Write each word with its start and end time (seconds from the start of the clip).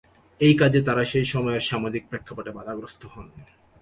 এই 0.41 0.53
কাজে 0.61 0.79
তারা 0.87 1.03
সেই 1.11 1.25
সময়ের 1.25 1.63
সামাজিক 1.69 2.03
প্রেক্ষাপটে 2.09 2.51
বাধাগ্রস্থ 2.57 3.01
হন। 3.13 3.27